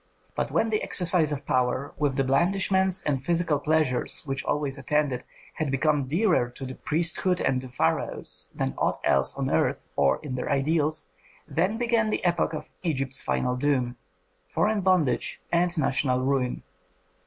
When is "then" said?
11.47-11.77